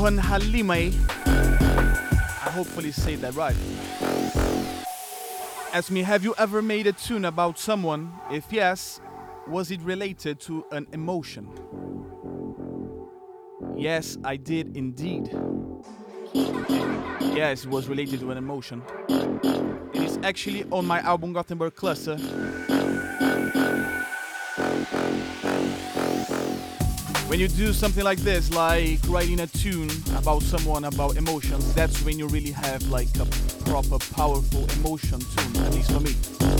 Johan 0.06 0.22
Halime. 0.22 0.94
I 1.26 2.50
hopefully 2.54 2.92
say 2.92 3.16
that 3.16 3.34
right. 3.34 3.56
Ask 5.72 5.90
me, 5.90 6.04
have 6.04 6.22
you 6.22 6.32
ever 6.38 6.62
made 6.62 6.86
a 6.86 6.92
tune 6.92 7.24
about 7.24 7.58
someone? 7.58 8.12
If 8.30 8.52
yes, 8.52 9.00
was 9.48 9.72
it 9.72 9.80
related 9.80 10.38
to 10.42 10.64
an 10.70 10.86
emotion? 10.92 11.48
Yes, 13.76 14.16
I 14.22 14.36
did 14.36 14.76
indeed. 14.76 15.28
Yes, 17.34 17.64
it 17.64 17.70
was 17.70 17.88
related 17.88 18.20
to 18.20 18.30
an 18.30 18.38
emotion. 18.38 18.84
It 19.08 20.02
is 20.02 20.20
actually 20.22 20.62
on 20.70 20.86
my 20.86 21.00
album 21.00 21.32
Gothenburg 21.32 21.74
Cluster. 21.74 22.16
When 27.36 27.42
you 27.42 27.48
do 27.48 27.74
something 27.74 28.02
like 28.02 28.20
this, 28.20 28.50
like 28.50 28.98
writing 29.08 29.40
a 29.40 29.46
tune 29.46 29.90
about 30.16 30.40
someone, 30.40 30.84
about 30.84 31.18
emotions, 31.18 31.74
that's 31.74 32.02
when 32.02 32.18
you 32.18 32.28
really 32.28 32.50
have 32.50 32.82
like 32.84 33.14
a 33.18 33.26
proper, 33.66 33.98
powerful 34.14 34.64
emotion 34.78 35.20
tune, 35.20 35.62
at 35.62 35.74
least 35.74 35.92
for 35.92 36.00
me. 36.00 36.55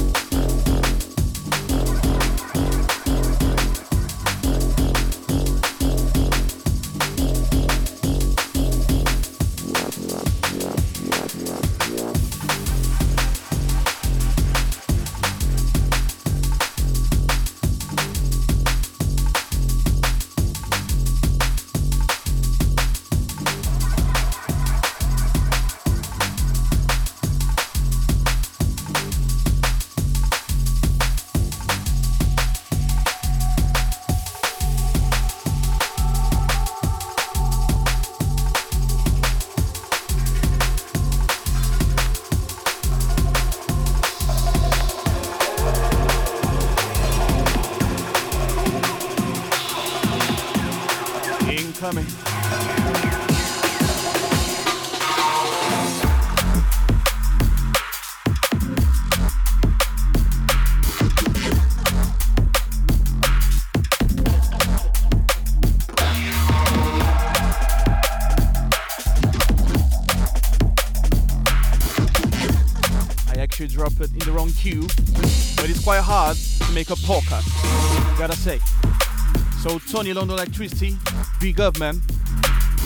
Tony 79.80 80.12
London 80.12 80.38
Elektricity, 80.38 80.96
big 81.40 81.60
up 81.60 81.78
man, 81.78 82.00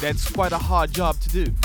that's 0.01 0.30
quite 0.30 0.53
a 0.53 0.59
hard 0.59 0.93
job 0.93 1.18
to 1.20 1.28
do. 1.28 1.59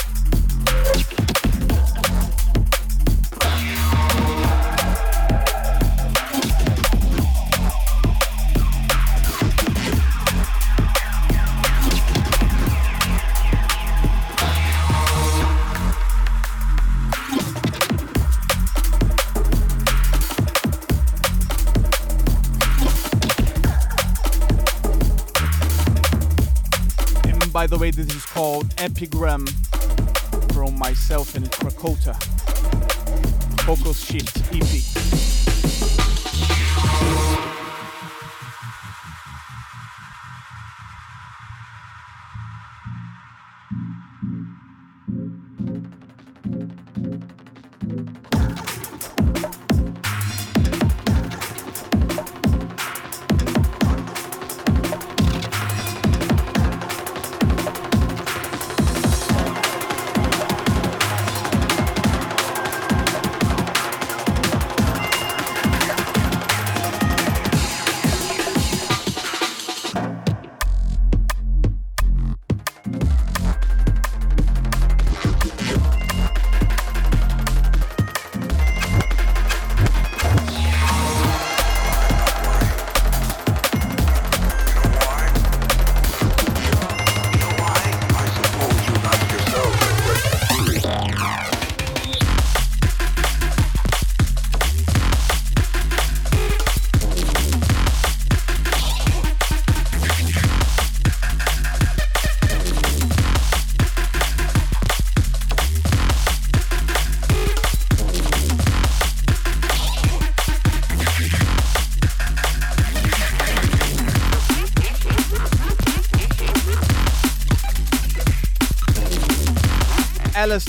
This 27.91 28.15
is 28.15 28.25
called 28.25 28.73
Epigram 28.77 29.45
from 30.53 30.77
myself 30.77 31.35
and 31.35 31.45
Krakota. 31.51 32.15
Focus 33.61 34.05
Shift 34.05 34.37
EP. 34.53 35.04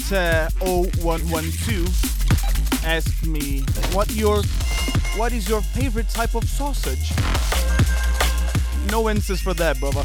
Alistair 0.08 0.48
0112 0.60 2.84
asked 2.84 3.26
me 3.26 3.62
what 3.92 4.08
your 4.12 4.40
what 5.16 5.32
is 5.32 5.48
your 5.48 5.60
favorite 5.60 6.08
type 6.10 6.36
of 6.36 6.44
sausage? 6.44 7.10
No 8.92 9.08
answers 9.08 9.40
for 9.40 9.52
that, 9.54 9.80
brother. 9.80 10.04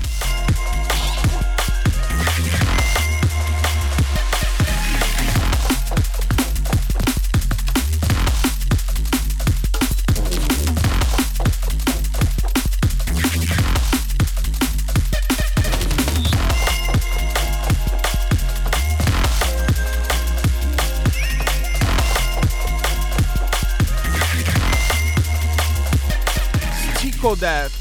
That, 27.41 27.71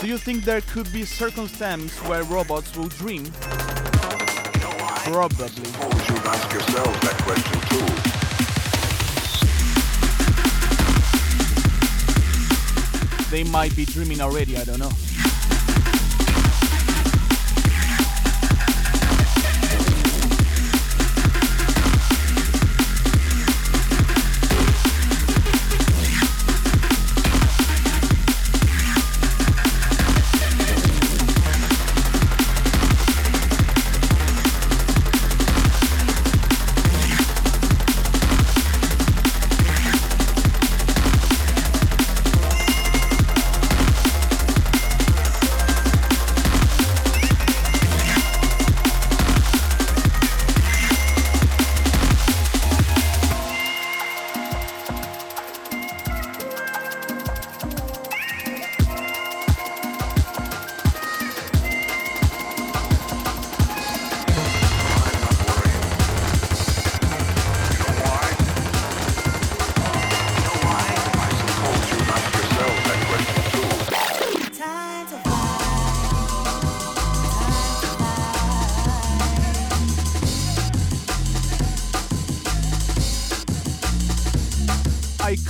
do 0.00 0.08
you 0.08 0.18
think 0.18 0.44
there 0.44 0.62
could 0.62 0.90
be 0.92 1.04
circumstance 1.04 1.96
where 2.08 2.24
robots 2.24 2.74
will 2.76 2.88
dream? 2.88 3.24
Probably. 5.04 5.46
You 5.46 6.16
ask 6.24 6.52
yourself 6.52 7.00
that 7.02 7.16
question 7.22 7.60
too. 7.70 7.86
They 13.30 13.44
might 13.44 13.76
be 13.76 13.84
dreaming 13.84 14.20
already, 14.22 14.56
I 14.56 14.64
don't 14.64 14.78
know. 14.78 14.90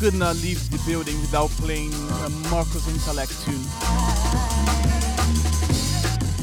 Could 0.07 0.21
not 0.21 0.37
leave 0.37 0.71
the 0.71 0.79
building 0.87 1.21
without 1.21 1.51
playing 1.59 1.93
a 1.93 2.31
Marcus 2.49 2.87
Intalex 2.87 3.45
tune. 3.45 3.61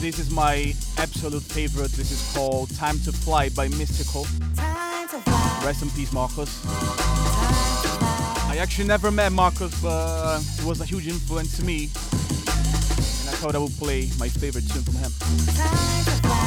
This 0.02 0.20
is 0.20 0.30
my 0.30 0.76
absolute 0.98 1.44
favorite. 1.44 1.92
This 1.94 2.12
is 2.12 2.34
called 2.36 2.76
Time 2.76 3.00
to 3.06 3.14
Fly 3.14 3.48
by 3.48 3.70
Mystical. 3.70 4.28
Rest 5.64 5.82
in 5.82 5.90
peace, 5.92 6.12
Marcus. 6.12 6.66
I 8.52 8.58
actually 8.60 8.90
never 8.90 9.12
met 9.12 9.32
Marcus, 9.32 9.74
but 9.82 10.42
he 10.60 10.66
was 10.66 10.82
a 10.82 10.86
huge 10.86 11.08
influence 11.08 11.56
to 11.56 11.64
me. 11.64 11.84
And 11.84 13.30
I 13.30 13.36
thought 13.40 13.56
I 13.56 13.60
would 13.60 13.78
play 13.78 14.10
my 14.20 14.28
favorite 14.28 14.68
tune 14.68 14.84
from 14.84 14.96
him. 14.96 16.43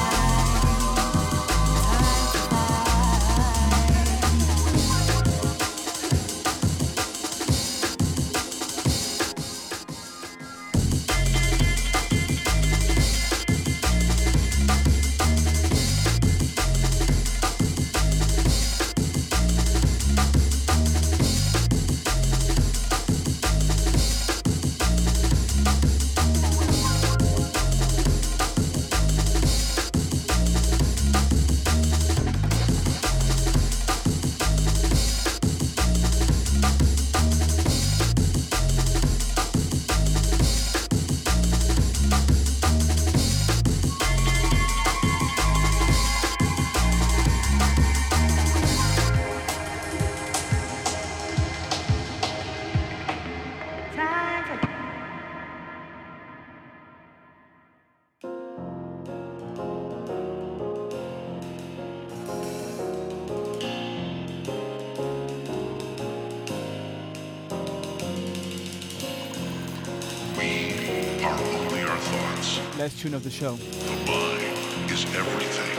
Tune 73.06 73.14
of 73.14 73.22
the 73.22 73.30
show. 73.30 73.52
The 73.52 74.10
mind 74.10 74.90
is 74.90 75.04
everything. 75.14 75.78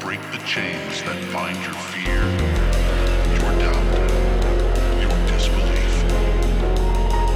Break 0.00 0.20
the 0.30 0.38
chains 0.46 1.02
that 1.04 1.32
bind 1.32 1.56
your 1.64 1.72
fear, 1.88 2.22
your 3.38 3.52
doubt, 3.62 3.86
your 5.00 5.16
disbelief. 5.32 5.94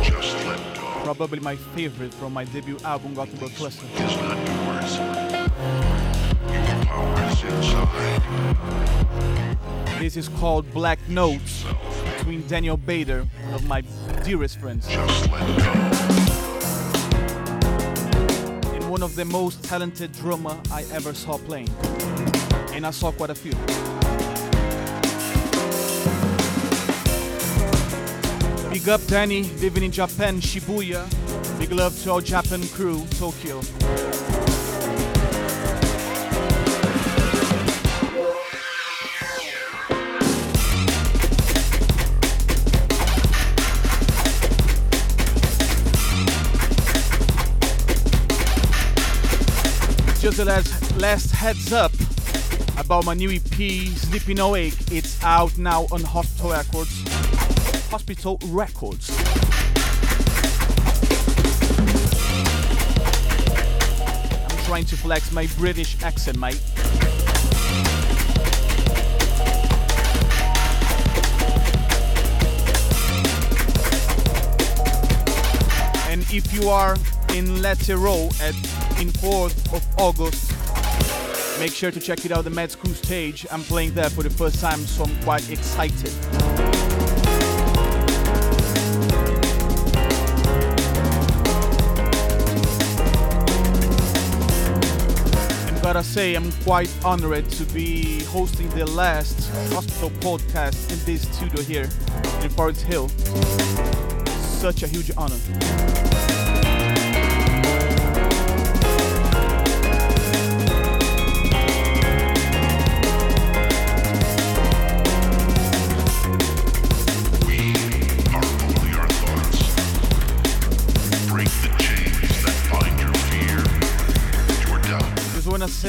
Just 0.05 0.37
let 0.45 0.61
go. 0.75 0.87
Probably 1.05 1.41
my 1.41 1.57
favorite 1.57 2.13
from 2.13 2.35
my 2.35 2.45
debut 2.45 2.77
album, 2.85 3.15
Gothenburg 3.15 3.55
Cluster. 3.55 3.87
Is 3.95 4.17
not 4.17 4.37
yours. 4.47 4.97
Your 6.53 6.85
power 6.85 7.23
is 7.31 7.43
inside. 7.45 8.21
This 9.99 10.17
is 10.19 10.29
called 10.29 10.71
Black 10.75 10.99
Notes 11.09 11.65
between 12.19 12.47
Daniel 12.47 12.77
Bader, 12.77 13.27
one 13.45 13.55
of 13.55 13.67
my 13.67 13.81
dearest 14.23 14.59
friends, 14.61 14.87
one 18.97 19.03
of 19.03 19.15
the 19.15 19.27
most 19.27 19.63
talented 19.63 20.11
drummer 20.13 20.59
I 20.73 20.83
ever 20.91 21.13
saw 21.13 21.37
playing. 21.37 21.69
And 22.73 22.87
I 22.87 22.91
saw 22.91 23.13
quite 23.13 23.29
a 23.29 23.35
few. 23.35 23.53
Big 28.71 28.89
up 28.89 29.05
Danny, 29.07 29.43
living 29.61 29.83
in 29.83 29.93
Japan, 29.93 30.41
Shibuya. 30.41 31.05
Big 31.59 31.73
love 31.73 31.95
to 32.05 32.13
our 32.13 32.23
Japan 32.23 32.67
crew, 32.69 33.05
Tokyo. 33.19 33.61
Just 50.27 50.39
the 50.39 50.45
last, 50.45 50.97
last 50.97 51.31
heads 51.31 51.73
up 51.73 51.93
about 52.77 53.05
my 53.05 53.15
new 53.15 53.31
EP, 53.31 53.87
Sleeping 53.97 54.41
Awake. 54.41 54.75
It's 54.91 55.23
out 55.23 55.57
now 55.57 55.87
on 55.93 56.03
Hospital 56.03 56.51
Records. 56.51 57.05
Hospital 57.91 58.37
Records. 58.47 59.09
I'm 64.43 64.65
trying 64.65 64.85
to 64.87 64.97
flex 64.97 65.31
my 65.31 65.47
British 65.59 66.03
accent, 66.03 66.41
mate. 66.41 66.61
And 76.11 76.23
if 76.35 76.53
you 76.53 76.69
are 76.69 76.97
in 77.33 77.63
Let 77.63 77.89
It 77.89 77.97
Roll 77.97 78.33
at 78.41 78.57
in 79.01 79.09
4th 79.09 79.75
of 79.75 79.85
August, 79.99 80.51
make 81.61 81.73
sure 81.73 81.91
to 81.91 82.01
check 82.01 82.25
it 82.25 82.33
out 82.33 82.45
the 82.45 82.51
Med 82.51 82.71
School 82.71 82.95
stage. 82.95 83.47
I'm 83.51 83.63
playing 83.63 83.93
there 83.95 84.09
for 84.09 84.23
the 84.23 84.31
first 84.31 84.61
time, 84.61 84.79
so 84.81 85.05
I'm 85.05 85.23
quite 85.23 85.51
excited. 85.51 86.13
And 95.69 95.83
gotta 95.83 96.03
say, 96.03 96.35
I'm 96.35 96.51
quite 96.63 96.91
honored 97.05 97.51
to 97.51 97.65
be 97.67 98.25
hosting 98.25 98.71
the 98.71 98.87
last 98.87 99.51
hospital 99.73 100.11
podcast 100.21 100.91
in 100.91 101.05
this 101.05 101.23
studio 101.37 101.63
here 101.63 101.91
in 102.43 102.51
Forest 102.51 102.83
Hill. 102.83 103.09
Such 104.39 104.83
a 104.83 104.89
huge 104.89 105.11
honor. 105.19 106.16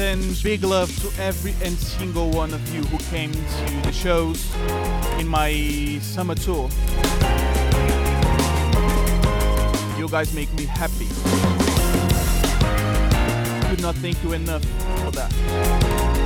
Big 0.08 0.64
love 0.64 0.88
to 1.02 1.22
every 1.22 1.54
and 1.62 1.76
single 1.76 2.30
one 2.30 2.54
of 2.54 2.74
you 2.74 2.80
who 2.84 2.96
came 3.10 3.30
to 3.30 3.80
the 3.82 3.92
shows 3.92 4.50
in 5.18 5.28
my 5.28 5.98
summer 6.00 6.34
tour. 6.34 6.70
You 9.98 10.08
guys 10.08 10.32
make 10.32 10.50
me 10.54 10.64
happy. 10.64 11.08
Could 13.68 13.82
not 13.82 13.96
thank 13.96 14.24
you 14.24 14.32
enough 14.32 14.64
for 15.04 15.10
that. 15.10 16.17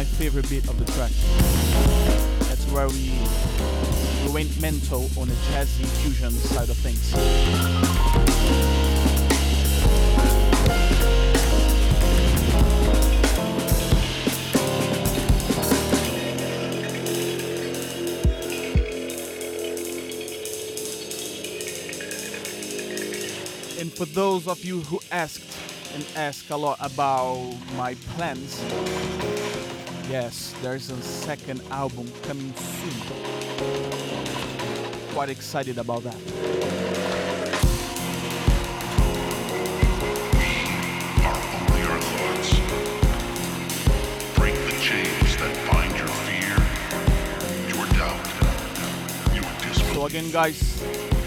My 0.00 0.04
favorite 0.04 0.48
bit 0.48 0.66
of 0.66 0.78
the 0.78 0.90
track. 0.92 1.10
That's 2.48 2.64
where 2.72 2.88
we, 2.88 3.12
we 4.24 4.32
went 4.32 4.58
mental 4.58 5.02
on 5.20 5.28
the 5.28 5.34
jazzy 5.52 5.84
fusion 6.00 6.30
side 6.30 6.70
of 6.70 6.76
things. 6.78 7.12
And 23.78 23.92
for 23.92 24.06
those 24.06 24.48
of 24.48 24.64
you 24.64 24.80
who 24.80 24.98
asked 25.12 25.58
and 25.92 26.06
ask 26.16 26.48
a 26.48 26.56
lot 26.56 26.78
about 26.80 27.54
my 27.76 27.94
plans, 28.16 28.62
yes, 30.10 30.52
there's 30.60 30.90
a 30.90 31.00
second 31.02 31.62
album 31.70 32.10
coming 32.22 32.52
soon. 32.54 32.92
Quite 35.14 35.28
excited 35.28 35.78
about 35.78 36.02
that. 36.02 36.16
are 41.22 41.38
only 41.60 41.82
our 41.82 42.00
thoughts. 42.00 42.50
Break 44.36 44.54
the 44.54 44.76
chains 44.82 45.36
that 45.36 45.52
bind 45.70 45.96
your 45.96 46.08
fear, 46.26 46.58
your 47.68 47.86
doubt, 47.96 48.26
your 49.32 49.44
So 49.94 50.06
again, 50.06 50.30
guys, 50.32 50.58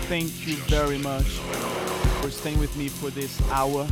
thank 0.09 0.45
you 0.45 0.55
very 0.67 0.97
much 0.97 1.39
for 2.21 2.29
staying 2.29 2.59
with 2.59 2.75
me 2.75 2.89
for 2.89 3.09
this 3.09 3.41
hour. 3.49 3.87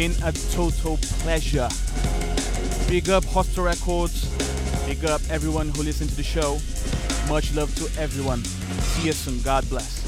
Been 0.00 0.12
a 0.24 0.32
total 0.32 0.96
pleasure. 1.20 1.68
Big 2.88 3.10
up 3.10 3.22
Hospital 3.26 3.64
Records. 3.64 4.34
Big 4.86 5.04
up 5.04 5.20
everyone 5.28 5.68
who 5.68 5.82
listened 5.82 6.08
to 6.08 6.16
the 6.16 6.22
show. 6.22 6.58
Much 7.28 7.54
love 7.54 7.74
to 7.74 8.00
everyone. 8.00 8.42
See 8.42 9.08
you 9.08 9.12
soon. 9.12 9.42
God 9.42 9.68
bless. 9.68 10.00